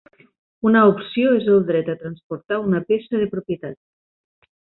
[0.67, 3.79] Una opció és el dret a transportar una peça de propietat.